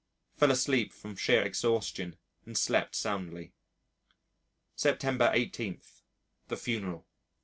Fell 0.35 0.49
asleep 0.49 0.93
from 0.93 1.15
sheer 1.15 1.43
exhaustion 1.43 2.17
and 2.43 2.57
slept 2.57 2.95
soundly. 2.95 3.53
September 4.75 5.29
18. 5.31 5.79
The 6.47 6.57
funeral. 6.57 7.05